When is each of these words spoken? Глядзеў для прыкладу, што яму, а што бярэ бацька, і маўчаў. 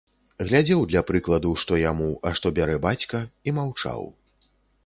Глядзеў 0.45 0.79
для 0.91 1.03
прыкладу, 1.09 1.51
што 1.63 1.77
яму, 1.81 2.09
а 2.31 2.33
што 2.39 2.53
бярэ 2.61 2.81
бацька, 2.89 3.23
і 3.47 3.55
маўчаў. 3.59 4.01